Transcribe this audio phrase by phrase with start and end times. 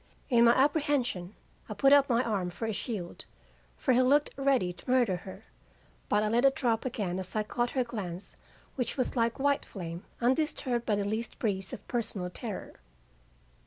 [0.31, 1.35] In my apprehension
[1.69, 3.25] I put up my arm for a shield,
[3.77, 5.45] for he looked ready to murder her,
[6.09, 8.35] but I let it drop again as l caught her glance
[8.77, 12.73] which was like white flame undisturbed by the least breeze of personal terror.